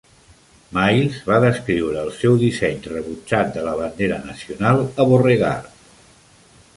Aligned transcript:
Miles 0.75 1.17
va 1.31 1.35
descriure 1.43 1.99
el 2.05 2.09
seu 2.21 2.39
disseny 2.45 2.81
rebutjat 2.87 3.53
de 3.59 3.65
la 3.67 3.75
bandera 3.81 4.17
nacional 4.31 4.83
a 5.05 5.11
Beauregard. 5.11 5.77